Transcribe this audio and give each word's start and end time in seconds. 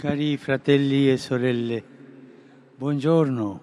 Cari 0.00 0.38
fratelli 0.38 1.10
e 1.10 1.18
sorelle, 1.18 1.84
buongiorno. 2.74 3.62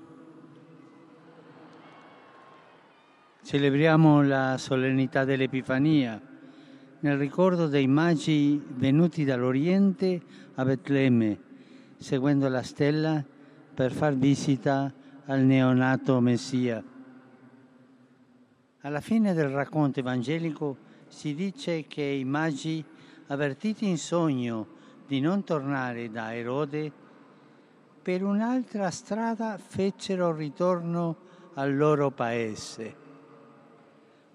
Celebriamo 3.43 4.21
la 4.21 4.55
solennità 4.59 5.25
dell'Epifania 5.25 6.21
nel 6.99 7.17
ricordo 7.17 7.65
dei 7.65 7.87
magi 7.87 8.63
venuti 8.75 9.25
dall'Oriente 9.25 10.21
a 10.53 10.63
Betlemme, 10.63 11.39
seguendo 11.97 12.47
la 12.49 12.61
stella 12.61 13.25
per 13.73 13.91
far 13.91 14.13
visita 14.13 14.93
al 15.25 15.41
neonato 15.41 16.19
Messia. 16.19 16.83
Alla 18.81 19.01
fine 19.01 19.33
del 19.33 19.49
racconto 19.49 20.01
evangelico 20.01 20.77
si 21.07 21.33
dice 21.33 21.87
che 21.87 22.03
i 22.03 22.25
magi, 22.25 22.85
avvertiti 23.25 23.87
in 23.87 23.97
sogno 23.97 24.75
di 25.07 25.21
non 25.21 25.43
tornare 25.45 26.11
da 26.11 26.35
Erode, 26.35 26.91
per 28.01 28.23
un'altra 28.23 28.91
strada 28.91 29.57
fecero 29.57 30.33
ritorno 30.33 31.15
al 31.53 31.75
loro 31.75 32.11
paese. 32.11 32.95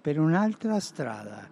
Per 0.01 0.19
un'altra 0.19 0.79
strada. 0.79 1.47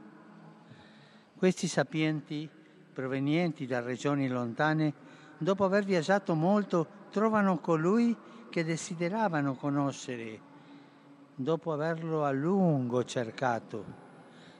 Questi 1.35 1.67
sapienti, 1.67 2.49
provenienti 2.93 3.65
da 3.65 3.79
regioni 3.79 4.27
lontane, 4.27 4.93
dopo 5.37 5.65
aver 5.65 5.83
viaggiato 5.83 6.33
molto, 6.33 6.87
trovano 7.11 7.59
colui 7.59 8.15
che 8.49 8.63
desideravano 8.63 9.53
conoscere, 9.53 10.39
dopo 11.35 11.71
averlo 11.71 12.25
a 12.25 12.31
lungo 12.31 13.03
cercato, 13.03 13.85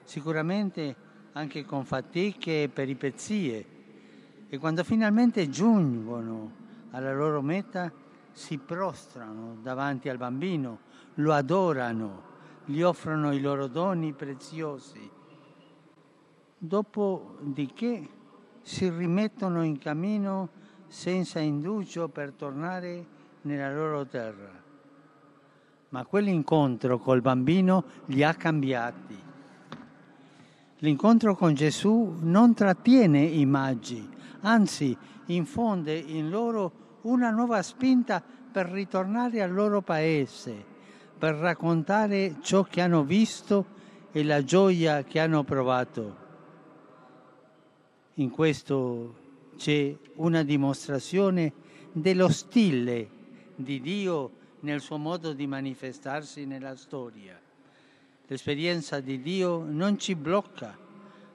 sicuramente 0.03 0.95
anche 1.33 1.65
con 1.65 1.83
fatiche 1.83 2.63
e 2.63 2.69
peripezie 2.69 3.79
e 4.53 4.57
quando 4.57 4.83
finalmente 4.83 5.47
giungono 5.47 6.51
alla 6.91 7.13
loro 7.13 7.41
meta 7.41 7.89
si 8.33 8.57
prostrano 8.57 9.55
davanti 9.61 10.09
al 10.09 10.17
bambino, 10.17 10.79
lo 11.15 11.31
adorano, 11.31 12.23
gli 12.65 12.81
offrono 12.81 13.31
i 13.31 13.39
loro 13.39 13.67
doni 13.67 14.11
preziosi. 14.11 15.09
Dopodiché 16.57 18.09
si 18.61 18.89
rimettono 18.89 19.63
in 19.63 19.77
cammino 19.77 20.49
senza 20.87 21.39
indugio 21.39 22.09
per 22.09 22.33
tornare 22.33 23.05
nella 23.43 23.73
loro 23.73 24.05
terra. 24.05 24.51
Ma 25.87 26.03
quell'incontro 26.03 26.99
col 26.99 27.21
bambino 27.21 27.85
li 28.07 28.21
ha 28.21 28.33
cambiati. 28.33 29.17
L'incontro 30.79 31.37
con 31.37 31.53
Gesù 31.53 32.17
non 32.19 32.53
trattiene 32.53 33.21
i 33.21 33.45
magi, 33.45 34.19
anzi 34.41 34.95
infonde 35.27 35.95
in 35.95 36.29
loro 36.29 36.99
una 37.01 37.29
nuova 37.29 37.61
spinta 37.61 38.23
per 38.51 38.67
ritornare 38.67 39.41
al 39.41 39.51
loro 39.51 39.81
paese, 39.81 40.63
per 41.17 41.35
raccontare 41.35 42.37
ciò 42.41 42.63
che 42.63 42.81
hanno 42.81 43.03
visto 43.03 43.79
e 44.11 44.23
la 44.23 44.43
gioia 44.43 45.03
che 45.03 45.19
hanno 45.19 45.43
provato. 45.43 46.17
In 48.15 48.29
questo 48.29 49.15
c'è 49.57 49.95
una 50.15 50.43
dimostrazione 50.43 51.53
dello 51.91 52.29
stile 52.29 53.09
di 53.55 53.79
Dio 53.79 54.31
nel 54.61 54.81
suo 54.81 54.97
modo 54.97 55.33
di 55.33 55.47
manifestarsi 55.47 56.45
nella 56.45 56.75
storia. 56.75 57.39
L'esperienza 58.27 58.99
di 58.99 59.21
Dio 59.21 59.63
non 59.63 59.97
ci 59.97 60.15
blocca, 60.15 60.77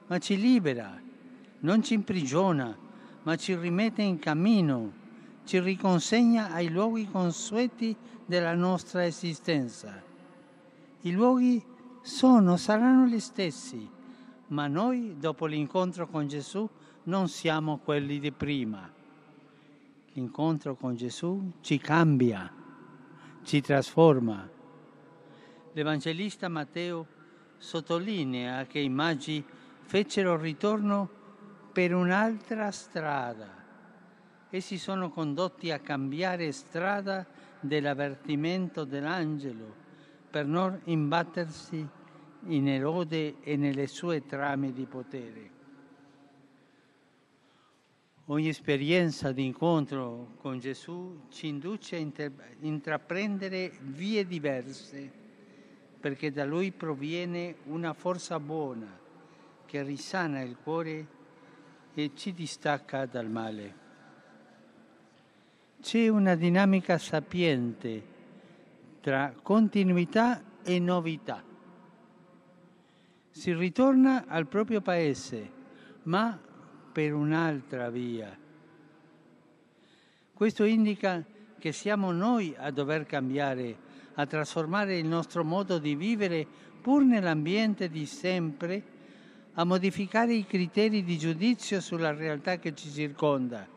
ma 0.07 0.17
ci 0.19 0.39
libera, 0.39 0.99
non 1.59 1.83
ci 1.83 1.93
imprigiona, 1.93 2.75
ma 3.27 3.35
ci 3.35 3.57
rimette 3.57 4.01
in 4.01 4.19
cammino, 4.19 4.93
ci 5.43 5.59
riconsegna 5.59 6.53
ai 6.53 6.69
luoghi 6.69 7.09
consueti 7.11 7.93
della 8.25 8.53
nostra 8.53 9.05
esistenza. 9.05 10.01
I 11.01 11.11
luoghi 11.11 11.61
sono, 12.01 12.55
saranno 12.55 13.05
gli 13.05 13.19
stessi, 13.19 13.85
ma 14.47 14.67
noi 14.67 15.17
dopo 15.19 15.45
l'incontro 15.45 16.07
con 16.07 16.25
Gesù 16.25 16.69
non 17.03 17.27
siamo 17.27 17.79
quelli 17.79 18.19
di 18.19 18.31
prima. 18.31 18.89
L'incontro 20.13 20.77
con 20.77 20.95
Gesù 20.95 21.51
ci 21.59 21.79
cambia, 21.79 22.49
ci 23.43 23.59
trasforma. 23.59 24.49
L'Evangelista 25.73 26.47
Matteo 26.47 27.05
sottolinea 27.57 28.65
che 28.67 28.79
i 28.79 28.87
magi 28.87 29.43
fecero 29.81 30.37
ritorno 30.37 31.16
per 31.77 31.93
un'altra 31.93 32.71
strada. 32.71 33.47
Essi 34.49 34.79
sono 34.79 35.11
condotti 35.11 35.69
a 35.69 35.77
cambiare 35.77 36.51
strada 36.51 37.23
dell'avvertimento 37.59 38.83
dell'angelo 38.83 39.75
per 40.27 40.47
non 40.47 40.81
imbattersi 40.85 41.87
in 42.47 42.67
Erode 42.67 43.41
e 43.41 43.55
nelle 43.57 43.85
sue 43.85 44.25
trame 44.25 44.73
di 44.73 44.87
potere. 44.87 45.51
Ogni 48.25 48.47
esperienza 48.47 49.31
di 49.31 49.45
incontro 49.45 50.31
con 50.37 50.57
Gesù 50.57 51.25
ci 51.29 51.45
induce 51.45 51.95
a 51.97 52.31
intraprendere 52.61 53.71
vie 53.81 54.25
diverse, 54.25 55.11
perché 55.99 56.31
da 56.31 56.43
Lui 56.43 56.71
proviene 56.71 57.57
una 57.65 57.93
forza 57.93 58.39
buona 58.39 58.97
che 59.67 59.83
risana 59.83 60.41
il 60.41 60.57
cuore 60.57 61.16
e 61.99 62.11
ci 62.13 62.31
distacca 62.31 63.07
dal 63.07 63.27
male. 63.27 63.75
C'è 65.81 66.07
una 66.09 66.35
dinamica 66.35 66.99
sapiente 66.99 68.03
tra 69.01 69.33
continuità 69.41 70.43
e 70.63 70.77
novità. 70.77 71.43
Si 73.31 73.51
ritorna 73.51 74.25
al 74.27 74.45
proprio 74.45 74.79
paese, 74.81 75.51
ma 76.03 76.39
per 76.91 77.15
un'altra 77.15 77.89
via. 77.89 78.37
Questo 80.33 80.65
indica 80.65 81.25
che 81.57 81.71
siamo 81.71 82.11
noi 82.11 82.53
a 82.55 82.69
dover 82.69 83.07
cambiare, 83.07 83.75
a 84.13 84.25
trasformare 84.27 84.99
il 84.99 85.07
nostro 85.07 85.43
modo 85.43 85.79
di 85.79 85.95
vivere 85.95 86.45
pur 86.79 87.03
nell'ambiente 87.03 87.89
di 87.89 88.05
sempre 88.05 88.96
a 89.59 89.63
modificare 89.63 90.35
i 90.35 90.45
criteri 90.45 91.03
di 91.03 91.17
giudizio 91.17 91.81
sulla 91.81 92.13
realtà 92.13 92.59
che 92.59 92.75
ci 92.75 92.91
circonda. 92.91 93.67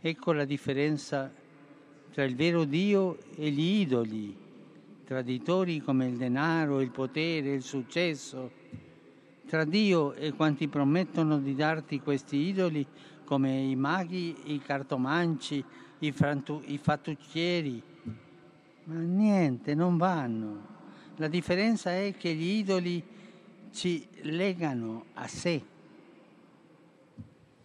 Ecco 0.00 0.32
la 0.32 0.44
differenza 0.44 1.32
tra 2.12 2.24
il 2.24 2.34
vero 2.34 2.64
Dio 2.64 3.18
e 3.36 3.50
gli 3.50 3.80
idoli, 3.80 4.36
traditori 5.04 5.80
come 5.80 6.06
il 6.06 6.16
denaro, 6.16 6.80
il 6.80 6.90
potere, 6.90 7.52
il 7.52 7.62
successo, 7.62 8.50
tra 9.46 9.64
Dio 9.64 10.14
e 10.14 10.32
quanti 10.32 10.66
promettono 10.66 11.38
di 11.38 11.54
darti 11.54 12.00
questi 12.00 12.36
idoli 12.48 12.84
come 13.24 13.60
i 13.60 13.76
maghi, 13.76 14.52
i 14.52 14.58
cartomanci, 14.58 15.64
i, 16.00 16.10
frantu- 16.10 16.68
i 16.68 16.78
fattucchieri. 16.78 17.80
Ma 18.84 18.98
niente, 18.98 19.76
non 19.76 19.96
vanno. 19.96 20.77
La 21.20 21.26
differenza 21.26 21.90
è 21.90 22.14
che 22.16 22.32
gli 22.32 22.58
idoli 22.58 23.02
ci 23.72 24.06
legano 24.20 25.06
a 25.14 25.26
sé, 25.26 25.60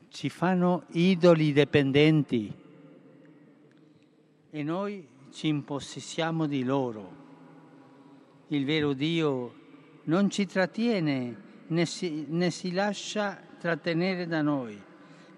ci 0.10 0.30
fanno 0.30 0.86
idoli 0.94 1.54
dipendenti. 1.54 2.52
E 4.50 4.64
noi 4.64 5.08
ci 5.32 5.48
impossessiamo 5.50 6.48
di 6.48 6.64
loro. 6.64 7.22
Il 8.48 8.66
vero 8.66 8.94
Dio 8.94 9.54
non 10.06 10.32
ci 10.32 10.48
trattiene 10.48 11.36
né 11.68 11.86
si, 11.86 12.26
né 12.30 12.50
si 12.50 12.72
lascia 12.72 13.40
trattenere 13.60 14.26
da 14.26 14.42
noi, 14.42 14.82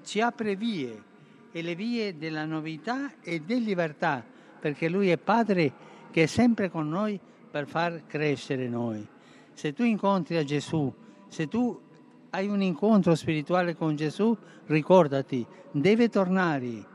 ci 0.05 0.21
apre 0.21 0.55
vie 0.55 1.03
e 1.51 1.61
le 1.61 1.75
vie 1.75 2.17
della 2.17 2.45
novità 2.45 3.19
e 3.19 3.41
della 3.41 3.65
libertà, 3.65 4.25
perché 4.57 4.87
Lui 4.87 5.09
è 5.09 5.17
Padre 5.17 5.73
che 6.11 6.23
è 6.23 6.27
sempre 6.27 6.69
con 6.69 6.87
noi 6.87 7.19
per 7.55 7.67
far 7.67 8.05
crescere 8.05 8.67
noi. 8.67 9.07
Se 9.53 9.71
tu 9.71 9.85
incontri 9.85 10.35
a 10.35 10.43
Gesù, 10.43 10.93
se 11.29 11.47
tu 11.47 11.79
hai 12.31 12.49
un 12.49 12.61
incontro 12.61 13.15
spirituale 13.15 13.77
con 13.77 13.95
Gesù, 13.95 14.35
ricordati, 14.65 15.47
deve 15.71 16.09
tornare 16.09 16.85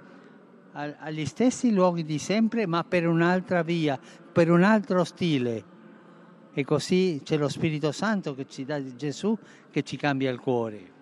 agli 0.72 1.24
stessi 1.24 1.72
luoghi 1.72 2.04
di 2.04 2.18
sempre, 2.18 2.66
ma 2.66 2.84
per 2.84 3.08
un'altra 3.08 3.62
via, 3.62 3.98
per 4.30 4.50
un 4.50 4.62
altro 4.62 5.02
stile. 5.04 5.64
E 6.52 6.62
così 6.62 7.22
c'è 7.24 7.38
lo 7.38 7.48
Spirito 7.48 7.90
Santo 7.90 8.34
che 8.34 8.46
ci 8.46 8.66
dà 8.66 8.84
Gesù, 8.94 9.34
che 9.70 9.82
ci 9.82 9.96
cambia 9.96 10.30
il 10.30 10.40
cuore. 10.40 10.92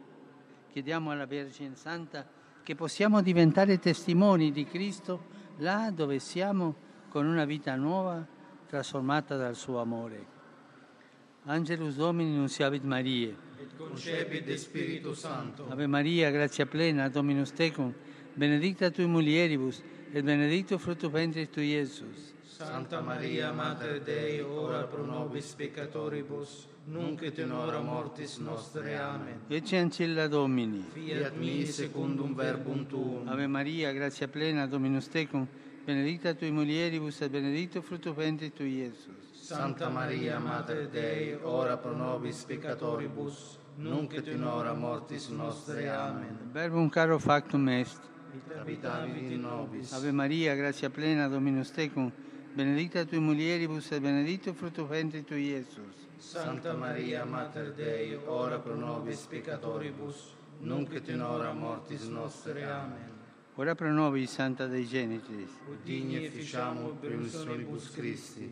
Chiediamo 0.70 1.10
alla 1.10 1.26
Vergine 1.26 1.74
Santa 1.74 2.24
che 2.62 2.76
possiamo 2.76 3.22
diventare 3.22 3.80
testimoni 3.80 4.52
di 4.52 4.64
Cristo 4.64 5.20
là 5.56 5.90
dove 5.90 6.20
siamo 6.20 6.76
con 7.08 7.26
una 7.26 7.44
vita 7.44 7.74
nuova 7.74 8.36
trasformata 8.68 9.36
dal 9.36 9.56
suo 9.56 9.78
amore. 9.80 10.36
Angelus 11.44 11.96
Domini 11.96 12.36
Nunciavit 12.36 12.82
Marie. 12.84 13.34
et 13.60 13.76
concepit 13.76 14.44
de 14.44 14.56
Spiritu 14.56 15.14
Sancto. 15.14 15.66
Ave 15.68 15.86
Maria, 15.86 16.30
grazia 16.30 16.66
plena, 16.66 17.08
Dominus 17.08 17.52
tecum, 17.52 17.92
benedicta 18.34 18.90
tui 18.90 19.06
mulieribus, 19.06 19.82
et 20.12 20.22
benedictus 20.22 20.80
fructus 20.80 21.10
ventris 21.10 21.48
tui, 21.50 21.72
Iesus. 21.72 22.34
Santa 22.42 23.00
Maria, 23.00 23.52
Mater 23.52 24.00
Dei, 24.00 24.40
ora 24.40 24.84
pro 24.84 25.04
nobis 25.04 25.54
peccatoribus, 25.54 26.66
nunc 26.86 27.22
et 27.22 27.38
in 27.38 27.50
hora 27.52 27.80
mortis 27.80 28.38
nostre. 28.38 28.96
Amen. 28.96 29.40
Ecce 29.48 29.76
ancilla 29.78 30.26
Domini. 30.28 30.84
Fiat 30.92 31.34
mi 31.36 31.64
secundum 31.66 32.34
verbum 32.34 32.86
tuum. 32.86 33.28
Ave 33.28 33.46
Maria, 33.46 33.92
grazia 33.92 34.28
plena, 34.28 34.66
Dominus 34.66 35.08
tecum, 35.08 35.46
benedicta 35.88 36.34
tui 36.34 36.50
mulieribus, 36.50 37.22
et 37.22 37.30
benedictus 37.30 37.82
fructus 37.82 38.14
ventris 38.14 38.52
tui, 38.52 38.74
Iesus. 38.76 39.32
Santa 39.32 39.88
Maria, 39.88 40.38
Mater 40.38 40.86
Dei, 40.88 41.38
ora 41.42 41.78
pro 41.78 41.96
nobis 41.96 42.44
peccatoribus, 42.44 43.58
nunc 43.76 44.12
et 44.12 44.26
in 44.28 44.44
hora 44.44 44.74
mortis 44.74 45.28
nostre. 45.28 45.88
Amen. 45.88 46.50
Verbum 46.52 46.90
caro 46.90 47.18
factum 47.18 47.68
est. 47.68 48.00
Habitavit 48.58 49.30
in 49.30 49.40
nobis. 49.40 49.92
Ave 49.92 50.12
Maria, 50.12 50.54
grazia 50.54 50.90
plena, 50.90 51.26
Dominus 51.26 51.70
tecum, 51.70 52.12
benedicta 52.54 53.06
tui 53.06 53.18
mulieribus, 53.18 53.90
et 53.92 54.02
benedictus 54.02 54.54
fructus 54.54 54.86
ventris 54.86 55.24
tui, 55.24 55.54
Iesus. 55.54 56.06
Santa 56.18 56.74
Maria, 56.74 57.24
Mater 57.24 57.72
Dei, 57.72 58.14
ora 58.26 58.58
pro 58.58 58.74
nobis 58.74 59.24
peccatoribus, 59.24 60.34
nunc 60.60 60.92
et 60.92 61.08
in 61.08 61.22
hora 61.22 61.54
mortis 61.54 62.04
nostre. 62.08 62.64
Amen. 62.64 63.17
Ora 63.60 63.74
pro 63.74 63.92
nobis, 63.92 64.30
Santa 64.30 64.68
Dei 64.68 64.86
Genitis. 64.86 65.50
Ut 65.68 65.82
digni 65.82 66.28
ficiamur 66.28 66.94
permissionibus 67.00 67.90
Christi. 67.90 68.48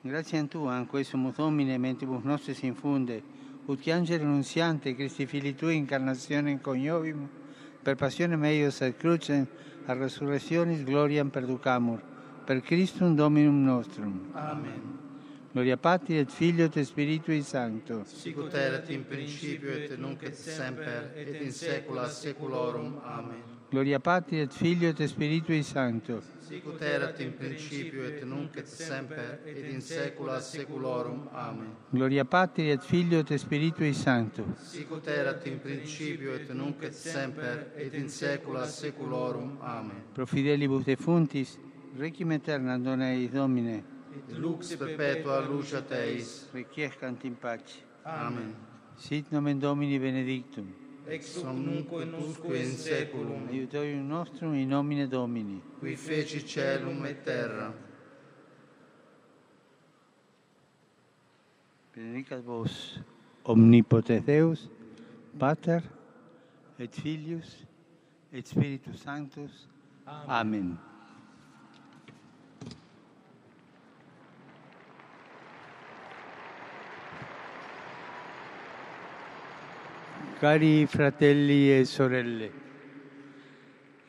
Grazie 0.00 0.38
a 0.38 0.44
Tu, 0.44 0.64
anque 0.64 1.02
sumus 1.02 1.34
Domine, 1.34 1.76
mentibus 1.76 2.22
nostris 2.22 2.62
infunde, 2.62 3.20
ut 3.64 3.80
che 3.80 3.90
angelo 3.90 4.22
nunziante, 4.22 4.94
Christi 4.94 5.26
Fili 5.26 5.56
Tui, 5.56 5.74
incarnazione 5.74 6.60
coniovim, 6.60 7.28
per 7.82 7.96
passione 7.96 8.36
meius 8.36 8.80
et 8.82 8.96
crucem, 8.96 9.44
a 9.86 9.92
resurrectionis 9.94 10.84
gloriam 10.84 11.28
perducamur, 11.28 12.00
per 12.44 12.60
Christum 12.60 13.16
Dominum 13.16 13.64
nostrum. 13.64 14.30
Amen. 14.34 14.98
Gloria 15.50 15.78
Patri 15.78 16.18
et 16.18 16.30
Filio 16.30 16.66
et 16.66 16.80
Spiritui 16.82 17.42
Sancto. 17.42 18.04
Sicut 18.04 18.54
erat 18.54 18.88
in 18.90 19.04
principio 19.04 19.72
et 19.72 19.98
nunc 19.98 20.22
et 20.22 20.36
semper 20.36 21.10
et 21.16 21.42
in 21.42 21.50
saecula 21.50 22.06
saeculorum. 22.06 23.00
Amen. 23.02 23.55
Gloria 23.68 23.98
Patri 23.98 24.40
et 24.40 24.52
Filio 24.52 24.88
et 24.90 25.06
Spiritui 25.06 25.62
Sancto. 25.62 26.22
Sicut 26.38 26.80
erat 26.80 27.18
in 27.20 27.32
principio 27.34 28.04
et 28.04 28.22
nunc 28.24 28.56
et 28.56 28.66
semper 28.68 29.40
et 29.44 29.64
in 29.72 29.80
saecula 29.80 30.38
saeculorum. 30.40 31.28
Amen. 31.32 31.74
Gloria 31.90 32.24
Patri 32.24 32.70
et 32.70 32.80
Filio 32.80 33.18
et 33.18 33.36
Spiritui 33.36 33.92
Sancto. 33.92 34.44
Sicut 34.62 35.08
erat 35.08 35.44
in 35.46 35.58
principio 35.58 36.34
et 36.34 36.48
nunc 36.54 36.80
et 36.84 36.94
semper 36.94 37.72
et 37.76 37.92
in 37.94 38.08
saecula 38.08 38.64
saeculorum. 38.66 39.58
Amen. 39.60 40.04
Pro 40.14 40.26
fidelibus 40.26 40.84
defuntis, 40.84 41.58
requiem 41.98 42.30
aeternam 42.30 42.80
dona 42.82 43.10
eis 43.12 43.30
Domine, 43.32 43.82
Et 44.28 44.38
lux 44.38 44.76
perpetua 44.76 45.40
luceat 45.40 45.90
eis. 45.90 46.48
requiescant 46.54 47.24
in 47.24 47.34
pace. 47.34 47.82
Amen. 48.04 48.54
Sit 48.96 49.32
nomen 49.32 49.58
Domini 49.58 49.98
benedictum. 49.98 50.72
Ex 51.08 51.36
hoc 51.36 51.54
nunc 51.54 51.92
et 51.92 52.14
usque 52.18 52.56
in 52.58 52.72
saeculum, 52.76 53.48
Aiutorium 53.48 54.06
nostrum 54.08 54.54
in 54.54 54.66
nomine 54.68 55.06
Domini. 55.06 55.60
qui 55.78 55.94
feci 55.96 56.40
celum 56.44 57.04
et 57.06 57.22
terra. 57.22 57.72
Benedicat 61.94 62.40
vos 62.44 63.00
omnipotens 63.44 64.24
Deus, 64.26 64.68
Pater 65.38 65.80
et 66.78 66.88
Filius 66.92 67.64
et 68.32 68.46
Spiritus 68.46 69.00
Sanctus. 69.00 69.68
Amen. 70.28 70.76
Cari 80.38 80.84
fratelli 80.84 81.74
e 81.74 81.86
sorelle, 81.86 82.50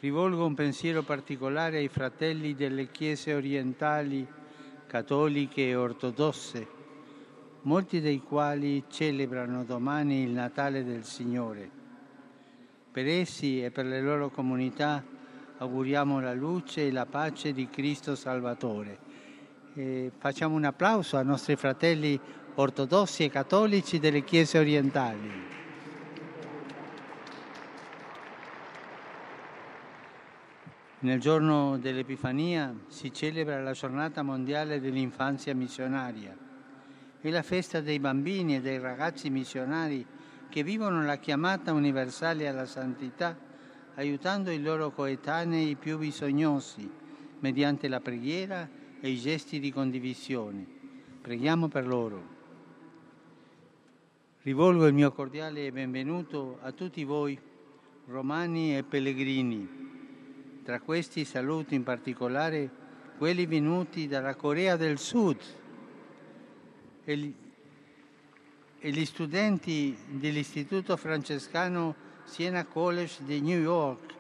rivolgo 0.02 0.46
un 0.46 0.56
pensiero 0.56 1.02
particolare 1.02 1.78
ai 1.78 1.88
fratelli 1.88 2.54
delle 2.54 2.92
chiese 2.92 3.34
orientali, 3.34 4.28
cattoliche 4.88 5.70
e 5.70 5.76
ortodosse, 5.76 6.68
molti 7.62 8.02
dei 8.02 8.20
quali 8.20 8.84
celebrano 8.90 9.64
domani 9.64 10.24
il 10.24 10.32
Natale 10.32 10.84
del 10.84 11.06
Signore. 11.06 11.70
Per 12.92 13.08
essi 13.08 13.64
e 13.64 13.72
per 13.72 13.86
le 13.86 14.02
loro 14.02 14.30
comunità 14.30 15.02
auguriamo 15.60 16.20
la 16.20 16.34
luce 16.34 16.88
e 16.88 16.92
la 16.92 17.06
pace 17.06 17.54
di 17.54 17.70
Cristo 17.70 18.16
Salvatore. 18.16 18.98
E 19.76 20.12
facciamo 20.18 20.58
un 20.58 20.66
applauso 20.66 21.16
ai 21.16 21.26
nostri 21.26 21.56
fratelli 21.56 22.20
ortodossi 22.56 23.24
e 23.24 23.30
cattolici 23.30 23.98
delle 23.98 24.26
chiese 24.26 24.58
orientali. 24.58 25.56
Nel 31.00 31.20
giorno 31.20 31.78
dell'Epifania 31.78 32.74
si 32.88 33.14
celebra 33.14 33.62
la 33.62 33.74
giornata 33.74 34.24
mondiale 34.24 34.82
dell'infanzia 34.82 35.54
missionaria. 35.54 36.36
È 37.22 37.30
la 37.30 37.44
festa 37.44 37.82
dei 37.82 38.00
bambini 38.00 38.56
e 38.56 38.62
dei 38.62 38.80
ragazzi 38.80 39.30
missionari 39.30 40.04
che 40.50 40.64
vivono 40.64 41.04
la 41.04 41.18
chiamata 41.18 41.72
universale 41.72 42.48
alla 42.48 42.66
santità, 42.66 43.38
aiutando 43.94 44.50
i 44.50 44.60
loro 44.60 44.90
coetanei 44.90 45.76
più 45.76 46.00
bisognosi 46.00 46.90
mediante 47.42 47.88
la 47.88 48.00
preghiera 48.00 48.68
e 49.00 49.10
i 49.10 49.20
gesti 49.20 49.60
di 49.60 49.72
condivisione. 49.72 50.66
Preghiamo 51.22 51.68
per 51.68 51.86
loro. 51.86 52.36
Rivolgo 54.42 54.88
il 54.88 54.96
mio 54.96 55.12
cordiale 55.12 55.72
benvenuto 55.72 56.58
a 56.64 56.72
tutti 56.72 57.04
voi, 57.04 57.40
romani 58.08 58.76
e 58.76 58.84
pellegrini. 58.84 59.87
Tra 60.68 60.82
questi 60.82 61.24
saluto 61.24 61.76
in 61.76 61.84
particolare 61.84 62.70
quelli 63.18 63.46
venuti 63.46 64.06
dalla 64.06 64.36
Corea 64.36 64.76
del 64.76 65.00
Sud 65.00 65.38
e 67.06 67.16
gli, 68.82 69.06
studenti 69.06 69.98
dell'Istituto 70.10 70.98
francescano 70.98 71.96
Siena 72.26 72.66
College 72.66 73.24
di 73.24 73.40
New 73.40 73.62
York, 73.62 74.14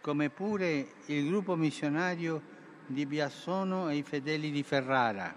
come 0.00 0.30
pure 0.30 0.92
il 1.06 1.26
gruppo 1.26 1.56
missionario 1.56 2.40
di 2.86 3.04
Biassono 3.06 3.88
e 3.88 3.96
i 3.96 4.02
fedeli 4.04 4.52
di 4.52 4.62
Ferrara. 4.62 5.34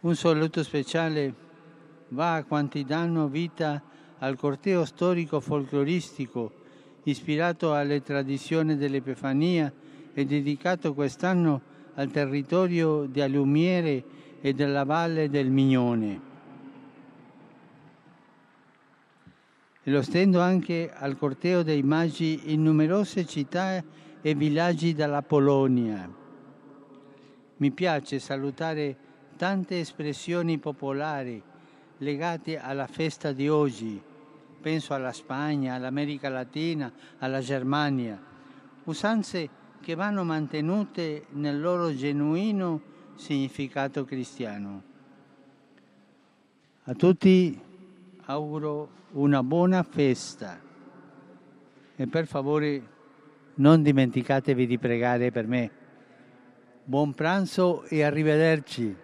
Un 0.00 0.16
saluto 0.16 0.64
speciale 0.64 1.32
va 2.08 2.34
a 2.34 2.42
quanti 2.42 2.84
danno 2.84 3.28
vita 3.28 3.87
al 4.18 4.36
corteo 4.36 4.84
storico 4.84 5.40
folcloristico 5.40 6.52
ispirato 7.04 7.72
alle 7.72 8.02
tradizioni 8.02 8.76
dell'Epifania 8.76 9.72
e 10.12 10.24
dedicato 10.24 10.94
quest'anno 10.94 11.60
al 11.94 12.10
territorio 12.10 13.06
di 13.06 13.20
Alumiere 13.20 14.04
e 14.40 14.52
della 14.52 14.84
Valle 14.84 15.28
del 15.28 15.50
Mignone. 15.50 16.20
E 19.82 19.90
lo 19.90 20.02
stendo 20.02 20.40
anche 20.40 20.92
al 20.92 21.16
corteo 21.16 21.62
dei 21.62 21.82
magi 21.82 22.52
in 22.52 22.62
numerose 22.62 23.24
città 23.24 23.82
e 24.20 24.34
villaggi 24.34 24.92
della 24.92 25.22
Polonia. 25.22 26.08
Mi 27.56 27.70
piace 27.70 28.18
salutare 28.18 28.96
tante 29.36 29.80
espressioni 29.80 30.58
popolari 30.58 31.42
legate 31.98 32.58
alla 32.58 32.86
festa 32.86 33.32
di 33.32 33.48
oggi. 33.48 34.00
Penso 34.60 34.94
alla 34.94 35.12
Spagna, 35.12 35.74
all'America 35.74 36.28
Latina, 36.28 36.92
alla 37.18 37.40
Germania. 37.40 38.20
Usanze 38.84 39.48
che 39.80 39.94
vanno 39.94 40.24
mantenute 40.24 41.26
nel 41.30 41.60
loro 41.60 41.94
genuino 41.94 42.80
significato 43.14 44.04
cristiano. 44.04 44.82
A 46.84 46.94
tutti 46.94 47.60
auguro 48.24 48.90
una 49.12 49.42
buona 49.42 49.82
festa 49.82 50.60
e 51.96 52.06
per 52.06 52.26
favore 52.26 52.96
non 53.54 53.82
dimenticatevi 53.82 54.66
di 54.66 54.78
pregare 54.78 55.30
per 55.30 55.46
me. 55.46 55.70
Buon 56.84 57.12
pranzo 57.14 57.84
e 57.84 58.02
arrivederci. 58.02 58.96